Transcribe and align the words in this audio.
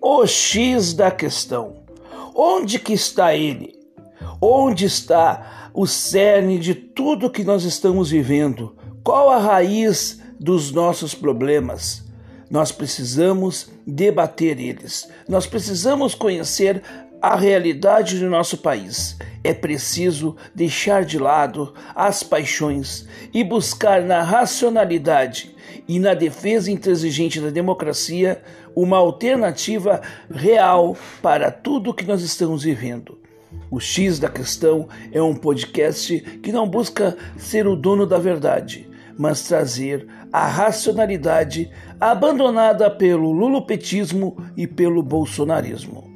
o 0.00 0.26
X 0.26 0.92
da 0.92 1.10
questão. 1.10 1.84
Onde 2.34 2.78
que 2.78 2.92
está 2.92 3.34
ele? 3.34 3.74
Onde 4.40 4.84
está 4.84 5.70
o 5.72 5.86
cerne 5.86 6.58
de 6.58 6.74
tudo 6.74 7.30
que 7.30 7.42
nós 7.42 7.64
estamos 7.64 8.10
vivendo? 8.10 8.76
Qual 9.02 9.30
a 9.30 9.38
raiz 9.38 10.20
dos 10.38 10.70
nossos 10.72 11.14
problemas? 11.14 12.04
Nós 12.50 12.70
precisamos 12.70 13.70
debater 13.86 14.60
eles. 14.60 15.08
Nós 15.28 15.46
precisamos 15.46 16.14
conhecer 16.14 16.82
a 17.20 17.34
realidade 17.34 18.18
do 18.18 18.28
nosso 18.28 18.58
país. 18.58 19.16
É 19.42 19.54
preciso 19.54 20.36
deixar 20.54 21.04
de 21.04 21.18
lado 21.18 21.74
as 21.94 22.22
paixões 22.22 23.06
e 23.32 23.42
buscar 23.42 24.02
na 24.02 24.22
racionalidade 24.22 25.55
e 25.88 25.98
na 25.98 26.14
defesa 26.14 26.70
intransigente 26.70 27.40
da 27.40 27.50
democracia 27.50 28.42
uma 28.74 28.98
alternativa 28.98 30.00
real 30.30 30.96
para 31.22 31.50
tudo 31.50 31.94
que 31.94 32.04
nós 32.04 32.22
estamos 32.22 32.62
vivendo. 32.64 33.18
O 33.70 33.80
X 33.80 34.18
da 34.18 34.28
Questão 34.28 34.88
é 35.12 35.22
um 35.22 35.34
podcast 35.34 36.20
que 36.42 36.52
não 36.52 36.68
busca 36.68 37.16
ser 37.36 37.66
o 37.66 37.76
dono 37.76 38.06
da 38.06 38.18
verdade, 38.18 38.88
mas 39.16 39.42
trazer 39.42 40.06
a 40.32 40.46
racionalidade 40.46 41.70
abandonada 42.00 42.90
pelo 42.90 43.32
lulopetismo 43.32 44.36
e 44.56 44.66
pelo 44.66 45.02
bolsonarismo. 45.02 46.15